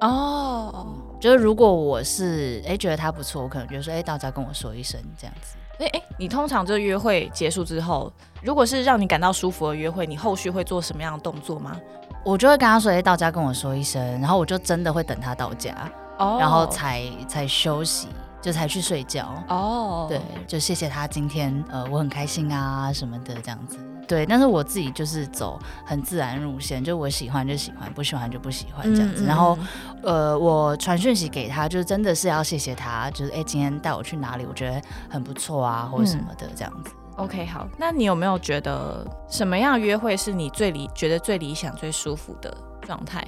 [0.00, 0.86] 哦，
[1.20, 5.56] 就是如果我是哎觉得他不错，我可能就说哎到家跟我说一声这样子。
[5.78, 11.76] 哎哎，你通常这约会结束之后，如果是让你感到舒服的约会，你后续会做什么样的动作吗？
[12.24, 15.74] 我就会跟他说，哎，到家跟我说一声，然后我就真的会等他到家，
[16.18, 18.08] 哦然后才才休息，
[18.40, 19.32] 就才去睡觉。
[19.48, 23.78] 哦，对，就谢谢他今天，呃，我很开心啊什么的这样子。
[24.06, 29.24] 对，但是我自己就是走很自然路线，就我喜欢就喜欢，不喜欢就不喜欢这样子。
[29.24, 29.58] 嗯然后，
[30.02, 36.90] 呃，我传讯息给他，就是真的是要谢谢他，就是哎、今天带我去哪里，我觉得很不错啊，或者什么的这样子。
[37.16, 43.22] OK 好，那你有没有觉得什么样约会是你最理觉得最理想、最舒服的状态？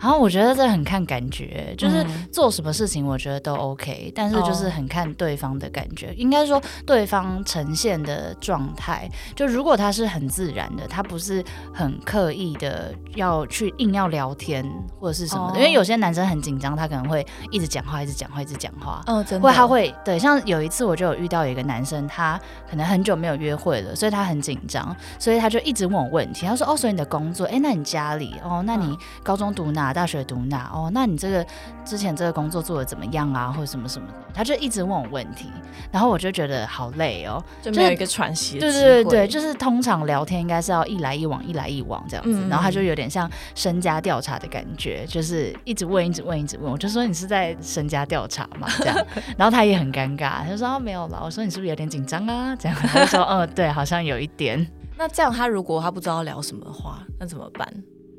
[0.00, 6.14] 然后我觉得这很看感觉，就是嗯做什么事情我觉得都 OK，但是就是哦很看对方的感觉。
[6.14, 14.64] 应该说对方呈现的状态，就如果他是很自然的，他不是很刻意的要去硬要聊天
[14.98, 19.02] 或者是什么的，哦因为有些男生很紧张，他可能会一直讲话，一直讲话，一直讲话。
[19.06, 19.46] 哦，真的。
[19.46, 26.46] 会他会对，像有一次我就有遇到有一个男生，他可能很久没有约会了，所以他很紧张，所以他就一直问我问题。
[26.46, 30.70] 他说：“哦，所以你的工作，哎，那你家里，哦，那你嗯高中读哪，大学读哪？
[30.72, 31.46] 哦，那你这个
[31.84, 35.50] 之前这个工作做的怎么样啊，或者什么什么的？”他就一直问我问题，
[35.90, 37.42] 然后我就觉得好累哦。
[37.60, 46.70] 就没有一个喘息的对对对对，就是通常聊天应该是要一来一往，一来一往这样子，嗯然后他就有点像身家调查的感觉，就是一直问，一直问，一直问。
[46.70, 51.20] 我就说你是在身家调查嘛，这样， 然后他也很尴尬，他就说哦没有了。
[51.24, 52.54] 我说你是不是有点紧张啊？
[52.56, 54.64] 这样，他就说嗯对，好像有一点，
[54.96, 57.66] 那这样他如果他不知道聊什么的话，那怎么办？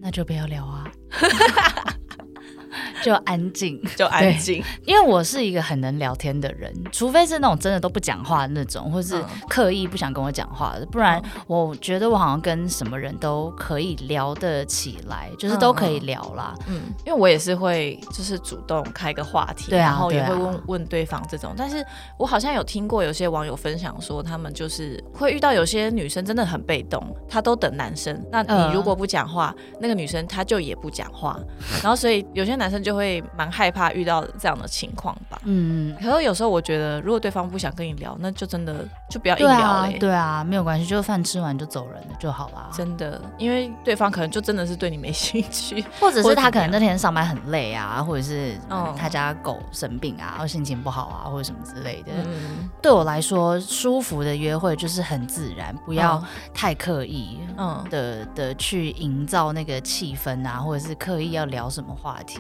[0.02, 0.92] 那就不要聊啊。
[3.04, 4.64] 就安静， 就安静。
[4.86, 16.54] 因为我是一个很能聊天的人，除非是那种真的都不讲话的那种，或是嗯刻意不想跟我讲话的，不然我觉得我好像跟什么人都可以聊得起来，就是都可以聊啦。
[16.68, 21.54] 嗯，因为我也是会就是主动开个话题，对啊然后也会问问对方这种。
[21.58, 21.86] 但是
[22.18, 28.20] 我好像有听过有些网友分享说，他们就是会遇到有些女生真的很被动，她都等男生。
[28.32, 31.40] 那嗯你如果不讲话，那个女生她就也不讲话，
[31.82, 35.40] 然后所以有些男生就会蛮害怕遇到这样的情况吧。
[35.46, 42.70] 嗯，可是有时候我觉得，如果对方不想跟你聊，那就真的就不要硬对聊嘞、，啊对啊，没有关系，就饭吃完就走人了就好啦。
[42.72, 45.84] 真的，因为对方可能就真的是对你没兴趣。
[46.00, 52.12] 或者是他可能那天上班很累啊，或者是、嗯嗯他家狗生病啊，或心情不好啊，或者什么之类的。
[52.26, 57.40] 嗯，对我来说，舒服的约会就是很自然，不要太刻意。
[57.58, 62.40] 嗯，的的去营造那个气氛啊，或者是刻意要聊什么话题，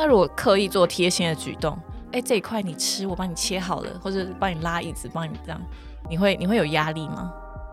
[0.00, 1.78] 那如果刻意做贴心的举动，
[2.10, 5.60] 哎、这一块你吃，我帮你切好了，或者帮你拉椅子，帮你这样，
[6.08, 7.30] 你会你会有压力吗？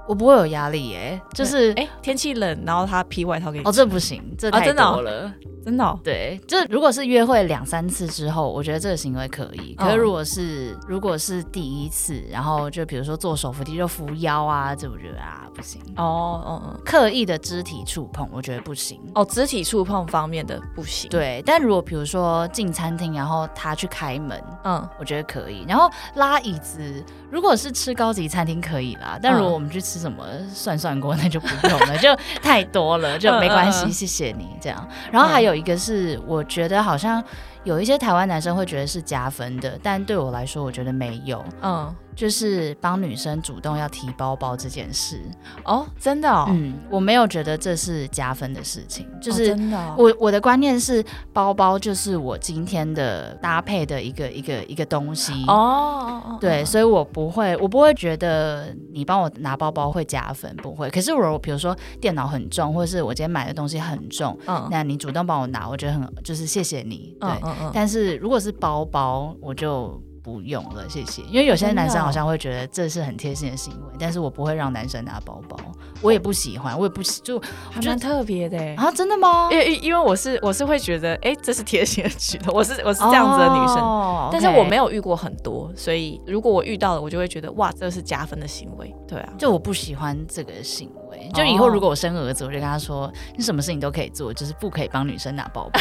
[0.07, 5.33] 我不会有压力耶、就是哎、天气冷，然后他披外套给你哦，这不行，这太哦真的哦多了。
[5.65, 9.75] 真的、哦，对，这如果是约会两三次之后，我觉得这个行为可以。
[9.75, 15.81] 可是嗯如果是、如果是第一次，然后就比如说做手扶梯就扶腰啊，这我觉得啊不行。
[15.97, 18.97] 哦哦哦刻意的肢体触碰，我觉得不行。
[19.13, 25.65] 哦，肢体触碰方面的不行，，对，但如果比如说进餐厅，然后他去开门，嗯，我觉得可以。
[25.67, 34.87] 然后拉椅子，如果是吃高级餐厅可以啦，但如果我们去吃什么算算过，那就不用了，就太多了，就没关系，谢谢你这样。
[35.11, 37.23] 然后还有一个是，我觉得好像
[37.63, 41.43] 有一些台湾男生会觉得是加分的，但对我来说，我觉得没有。
[41.61, 45.21] 嗯，就是帮女生主动要提包包这件事，
[45.63, 55.45] 哦，真的哦，嗯，我没有觉得这是加分的事情，就哦是真的哦、我我的观念是，包包就是我今天的搭配的一个一个一个东西。
[55.47, 60.89] 哦对，，所以我不会，我不会觉得你帮我拿包包会加分，不会。
[60.89, 64.67] 可是我比如说电脑很重，或者是我今天买的东西很重，嗯。
[64.71, 67.15] 那你主动帮我拿，我觉得很就是谢谢你。
[67.19, 71.21] 对，嗯嗯嗯，但是如果是包包，我就不用了，谢谢。
[71.29, 75.57] 因为有些男生好像会觉得这是很贴心的行为，但是我不会让男生拿包包，
[76.01, 78.57] 我也不喜欢，我也不喜就还蛮特别的。
[78.75, 79.47] 啊，真的吗？
[79.49, 88.93] 因为因为我是我是会觉得，哎、这是贴心的举动，我是我是这样子的女生，哦但是我没有，有遇过很多，所以如果我遇到了，我就会觉得哇，这是加分的行为。
[89.07, 91.29] 对啊，就我不喜欢这个行为。
[91.33, 95.79] 就以后如果我生儿子，我就跟他说，你什么事情都可以做，就是不可以帮女生拿包包。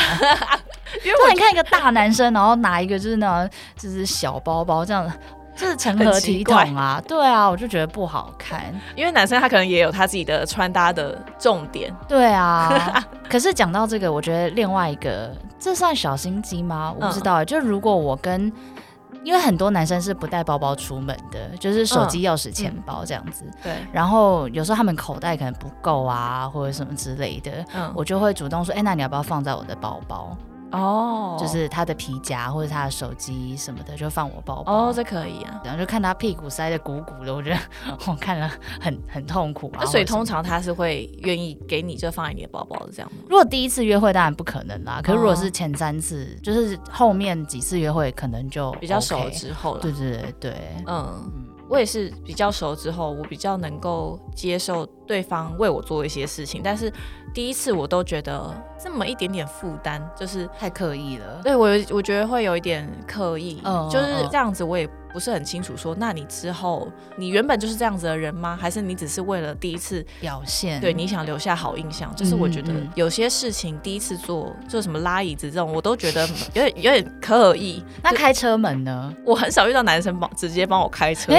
[1.05, 5.11] 因为对，你看一个大男生，然后拿一个就是那种就是小包包这样。
[5.57, 7.03] 就是成何体统啊？
[7.09, 8.63] 对啊，我就觉得不好看。
[8.95, 16.95] 因为男生他可能也有他自己的穿搭的重点，对啊， 可是讲到这个，我觉得另外一个，这算小心机吗？
[16.95, 18.53] 我不知道、就如果我跟，
[19.25, 23.45] 因为很多男生是不带包包出门的，就是手机、钥匙、钱包这样子。
[23.63, 30.37] 对，然后有时候他们口袋可能不够啊，或者什么之类的，嗯，我就会主动说，哎、那你要不要放在我的包包？
[30.73, 34.89] 哦，就是他的皮夹或者他的手机什么的，就放我包包。
[34.89, 35.61] 哦，这可以啊。
[35.65, 37.59] 然后就看他屁股塞的鼓鼓的，我觉得
[38.07, 38.51] 我看了
[38.81, 39.81] 很很痛苦啊。
[39.81, 43.19] 那所以通常他是会愿意给你就放在你的包包的这样吗？
[43.29, 49.81] 如果第一次约会当然不可能啦，可是如果哦是前三次，就是后面几次约会可能就比较熟之后了。
[49.81, 50.55] 对对对对，
[50.87, 51.15] 嗯，
[51.69, 56.93] 我也是比较熟之后，我比较能够接受对方为我做一些事情，但是
[57.37, 58.51] 第一次我都觉得
[58.83, 61.43] 这么一点点负担，就是太刻意了。
[61.43, 68.57] 对我我觉得会有一点刻意，嗯就是嗯这样子，我也不是很清楚说，那你之后你原本就是这样子的人吗？
[68.59, 72.11] 还是你只是为了第一次表现对你想留下好印象？
[72.17, 77.85] 就是我觉得有些事情第一次做，做什么拉椅子这种，我都觉得 有点有点刻意。
[78.03, 79.15] 那开车门呢？
[79.27, 81.35] 我很少遇到男生帮直接帮我开车，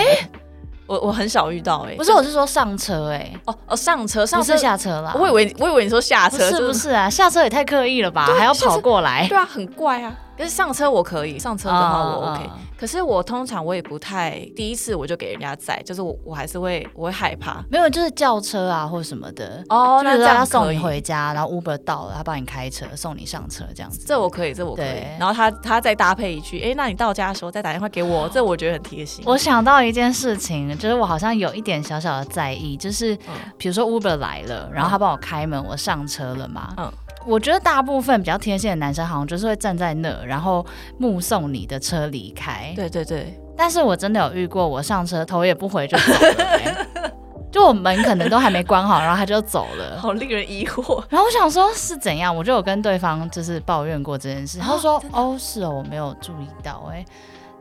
[0.87, 5.13] 我我很少遇到哎、不是，我是说上车哎、哦哦上车上不车是下车啦。
[5.19, 9.27] 我以为我以为你说下车，不是不是啊，下车也太刻意了吧，还要跑过来。
[9.27, 10.15] 对啊，很怪啊。
[10.37, 12.43] 可是上车我可以，上车的话我嗯 OK。
[12.45, 17.59] 嗯可是我通常我也不太第一次我就给人家载，就是我我还是会我会害怕。
[17.71, 19.63] 没有，就是叫车啊或什么的。
[19.69, 24.05] 哦就是他送你回家，然后 Uber 到了，他帮你开车送你上车这样子。
[24.05, 25.01] 这我可以，这我可以。
[25.17, 29.23] 然后他他再搭配一句，哎，那你到家的时候再打电话给我，这我觉得很贴心。
[29.25, 36.75] 我想到一件事情，就是我好像有一点小小的在意，就是嗯比如说 Uber 来了，然后他帮我开门，我上车了嘛。
[36.77, 36.93] 嗯
[37.27, 40.65] 我觉得大部分比较贴心的男生，好像就是会站在那，然后
[40.97, 42.73] 目送你的车离开。
[42.75, 46.87] 对对对，但是我真的有遇过，我上车头也不回就走了、欸
[47.49, 49.99] 就我门可能都还没关好，然后他就走了。
[49.99, 51.01] 好令人疑惑。
[51.09, 57.03] 然后我想说是怎样，我就有跟对方就是抱怨过这件事，他就说哦是哦，我没有注意到哎、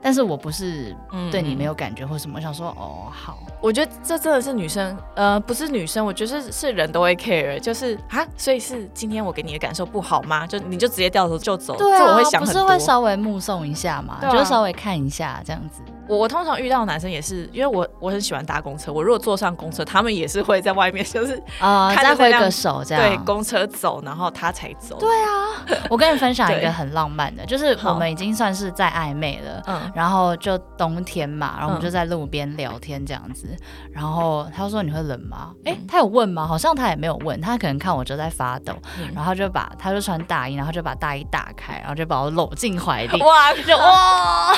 [0.07, 1.77] 但是我不是嗯对你没有。
[1.77, 10.47] 感觉或什么，我想说哦好，我觉得这真的是女生，呃，不是女生，我觉得是是人都会 care，就是啊，所以是今天我给你的感受不好吗？
[10.47, 12.63] 就你就直接掉头就走，对啊，这我会想不很多。
[12.63, 15.83] 是会稍微目送一下嘛，对啊就是稍微看一下这样子。
[16.09, 23.03] 我我通常遇到男生也是，因为我我很喜欢搭公车，我如果坐上公车，他们也是会在外面， 就是啊、看着这辆再挥个手这样。
[23.05, 24.99] 对公车走，然后他才走。
[24.99, 29.63] 对啊， 我跟你分享一个很浪漫的，就是我们已经算是在暧昧了。
[29.67, 33.49] 嗯，然后就冬天嘛，然后我们嗯就在路边聊天这样子。
[33.93, 35.53] 然后他说你会冷吗？
[35.65, 36.47] 诶，嗯他有问吗？
[36.47, 43.23] 好像他也没有问，他可能看我就在发抖，嗯然后就把他就穿大衣，然后就把大衣打开，然后就把我搂进怀里。
[43.23, 44.55] 哇，就 哇，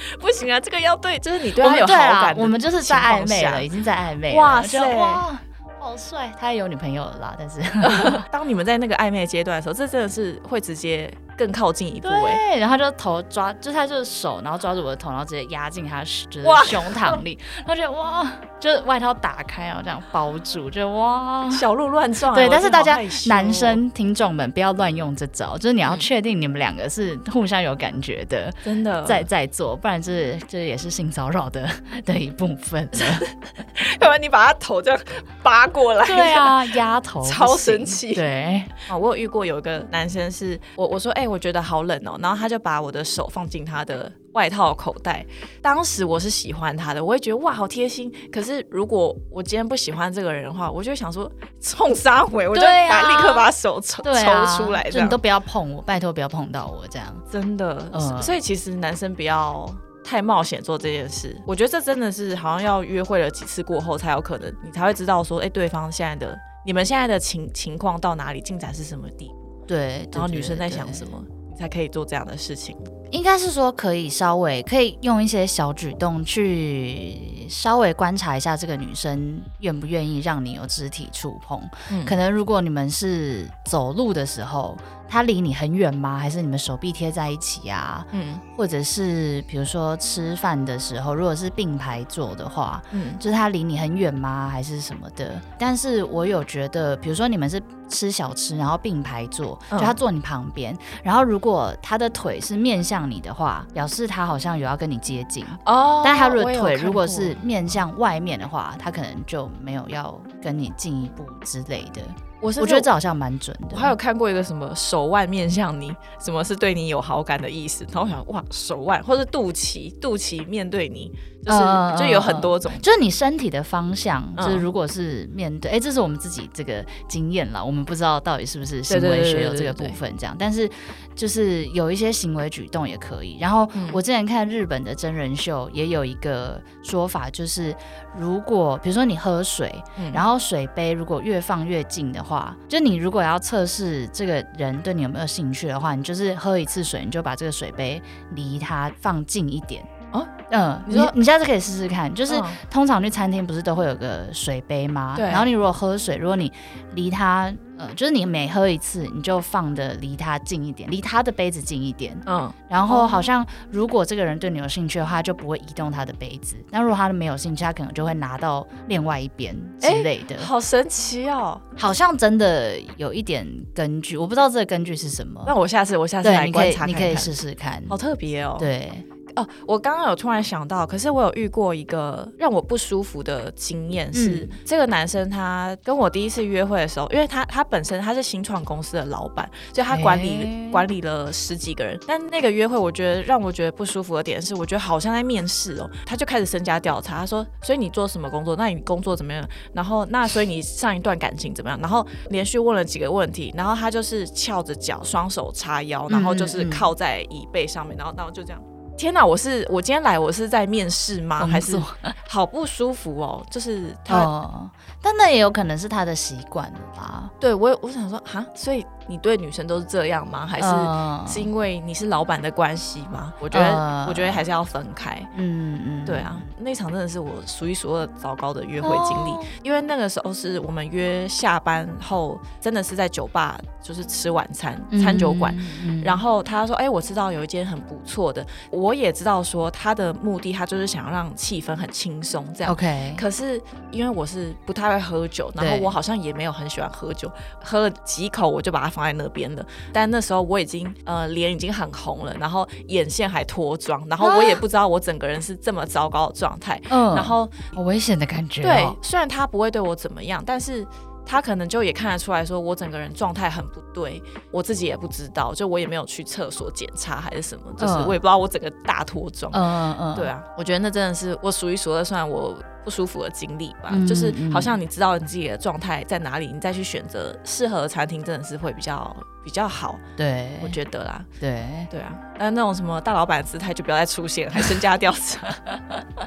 [0.20, 4.38] 不行啊，这个要对，就是你对我他有好感对啊感，我们就是在暧昧了，已经在暧昧了。
[4.38, 5.38] 哇塞哇，
[5.78, 6.32] 好帅！
[6.40, 7.60] 他也有女朋友了啦，但是
[8.30, 18.26] 当你们在那个暧昧阶段的时候，这真的是会直接更靠近一步哎、对，然后他就头抓，就他就是手，然后抓住我的头，然后直接压进他就是胸膛里，然后觉得哇，
[18.58, 21.48] 就是外套打开，然后这样包住，就哇。
[21.50, 31.68] 小鹿乱撞啊、对，但是大家男生听众们不要乱用这招，就是你要嗯确定你们两个是互相有感觉的，真的在在做，不然这这也是性骚扰的
[32.04, 32.98] 的一部分了。
[34.00, 35.00] 要不然你把他头这样
[35.42, 45.24] 扒过来，对啊， 压头超神奇对，啊，我有遇过有一个男生是我我说哎、我觉得好冷哦，然后他就把我的手放进他的外套口袋。
[45.62, 48.12] 当时我是喜欢他的，我会觉得哇好贴心。
[48.32, 57.14] 可是如果我今天不喜欢这个人的话，我就想说冲杀回，我就把立刻把手抽、啊，抽出来，你都不要碰我，拜托不要碰到我这样。
[57.30, 57.88] 真的。
[57.92, 59.68] 嗯所以其实男生不要。
[60.04, 69.37] 太冒险做这件事，我觉得这真的是好像要约会了几次过后才有可能，你才会知道说，哎、对方现在的你们现在的情情况到哪里，进展是什么地步，
[69.68, 70.92] 对，然后女生在想？
[70.92, 72.76] 什么，你才可以做这样的事情。
[73.10, 81.60] 应该是说可以稍微可以用一些小举动去稍微观察一下这个女生愿不愿意让你有肢体触碰。
[81.90, 84.76] 嗯可能如果你们是走路的时候，
[85.08, 86.18] 她离你很远吗？
[86.18, 88.06] 还是你们手臂贴在一起啊？
[88.12, 95.40] 嗯或者是比如说吃饭的时候，如果是并排坐的话，嗯就是她离你很远吗，还是什么的？
[95.58, 105.44] 但是我有觉得，比如说你们是吃小吃，然后并排坐，嗯就她坐你旁边，然后如果她的腿是面向你的话，表示他好像有要跟你接近。
[105.66, 112.02] 哦但他如果腿如果是面向外面的话，他可能就没有要跟你进一步之类的。
[112.40, 113.68] 我是我觉得这好像蛮准的。
[113.72, 121.10] 我还有看过一个什么手腕面向你，什么是对你有好感的意思，然后我想哇手腕或者肚脐，肚脐面对你，
[121.44, 121.58] 就是、
[121.98, 122.70] 就有很多种。
[122.80, 130.68] 就是你身体的方向，嗯就是如果是面对，哎、这是我们自己这个经验啦，我们不知道到底是不是行为学有这个部分这样，但是
[131.14, 133.36] 就是有一些行为举动也可以。
[133.40, 137.74] 然后嗯我之前看日本的真人秀，也有一个说法，就是
[138.18, 148.00] 如果比如说你喝水，嗯然后水杯如果越放越近的话，就你如果要测试这个人对你有没有兴趣的话，你就是喝一次水，你就把这个水杯
[148.34, 149.82] 离他放近一点。
[150.10, 155.12] 哦，嗯，你说你你下次可以试试看，就是嗯通常去餐厅不是都会有个水杯吗？
[155.16, 156.50] 对然后你如果喝水，如果你
[156.94, 162.18] 离它，呃，就是你每喝一次，你就放的离他近一点，离他的杯子近一点。
[162.26, 166.56] 嗯，然后哦好像如果这个人对你有兴趣的话，就不会移动他的杯子。
[166.70, 170.36] 但如果他没有兴趣，他可能就会拿到另外一边之类的。
[170.38, 171.60] 好神奇哦。
[171.76, 175.42] 好像真的有一点根据，我不知道这个根据是什么。
[175.46, 177.82] 那我下次我下次，来观察看看，你可以试试看。
[177.88, 178.90] 好特别哦。，对，
[179.38, 191.98] 哦，我刚刚有突然想到，可是我有遇过一个让我不舒服的经验，是、嗯这个男生他跟我第一次约会的时候，因为他他本身他是新创公司的老板，所以他管理、诶管理了十几个人。
[192.06, 198.56] 但那个约会，我觉得让我觉得不舒服的点是，我觉得好像在面试哦，他就开始身家调查，他说，所以你做什么工作？
[198.56, 199.46] 那你工作怎么样？
[199.72, 201.78] 然后那所以你上一段感情怎么样？
[201.80, 208.62] 然后连续问了几个问题，然后他就是翘着脚，双手叉腰，然后就是靠在椅背上面，然后然后就这样。
[208.98, 209.24] 天哪！
[209.24, 211.46] 我是我今天来，我是在面试吗？
[211.46, 211.80] 还是
[212.28, 213.46] 好不舒服哦？
[213.48, 214.68] 就是他、哦，
[215.00, 217.30] 但那也有可能是他的习惯了啦。
[217.38, 220.46] 对我，我想说哈，所以你对女生都是这样吗？
[220.46, 223.32] 还是嗯是因为你是老板的关系吗？
[223.40, 225.20] 我觉得，呃我觉得还是要分开。
[225.36, 235.54] 嗯嗯，对啊，那场真的是我数一数二糟糕的约会经历，哦因为那个时候是我们约下班后，真的是在酒吧，就是吃晚餐，餐酒馆。，
[235.84, 242.72] 嗯然后他说：“哎、我知道有一间很不错的，我也知道说他的目的，他就是想要让气氛很轻松这样。
[242.72, 247.30] OK，可是因为我是不太会喝酒，然后我好像也没有很喜欢喝酒，
[247.62, 249.64] 喝了几口我就把它放在那边了。
[249.92, 256.80] 但那时候我已经呃脸已经很红了，然后眼线还脱妆，然后我也不知道我整个人是这么糟糕的状态。
[256.90, 260.84] 嗯然后好危险的感觉、对哦。，虽然他不会对我怎么样，但是
[261.30, 269.52] 他可能就也看得出来说我整个人状态很不对，我自己也不知道，就我也没有去厕所检查还是什么，就是嗯我也不知道我整个大脱妆。
[269.52, 279.14] 嗯嗯嗯，对啊，我觉得那真的是我数一数二算我不舒服的经历吧，嗯就是嗯好像你知道你自己的状态在哪里，你再去选择适合的餐厅，真的是会比较
[279.44, 281.22] 比较好，对，我觉得啦。
[281.38, 285.46] 对，对啊，但那种什么大老板的姿态就不要再出现，还身家调查，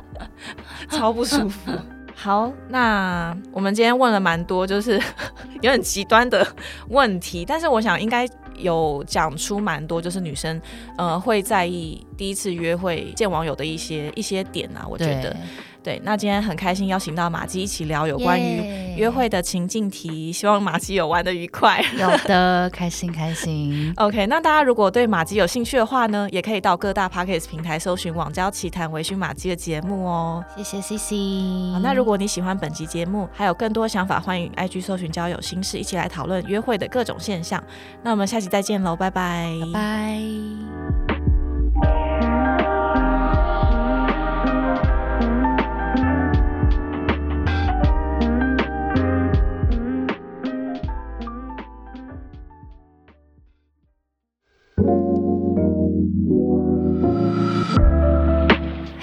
[0.91, 1.71] 超不舒服。
[2.15, 4.99] 好，那我们今天问了蛮多，就是
[5.61, 6.45] 有点极端的
[6.89, 10.61] 问题，但是我想应该有讲出蛮多，就是女生
[10.97, 15.35] 呃会在意第一次约会见网友的一些一些点啊，我觉得。
[15.83, 16.01] 对。
[16.03, 21.83] 那今天很开心邀请到马姬一起聊有关于耶约会的情境题，希望马姬有玩的愉快。
[21.97, 23.93] 有的，开心开心。
[23.97, 30.43] OK，那大家如果对马姬有兴趣的话呢，也可以到各大 Podcast 平台搜寻“网交奇谈”微醺马姬的节目哦。
[30.55, 31.15] 谢谢 C C。
[31.73, 37.63] 好，那如果你喜欢本集节目，还有更多想法，欢迎 IG 搜寻交友心事，一起来讨论约会的各种现象。
[38.03, 39.51] 那我们下期再见喽，拜拜。
[39.73, 41.10] 拜拜。